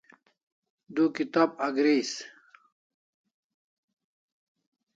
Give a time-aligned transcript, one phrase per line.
[0.95, 2.11] Du kibat agris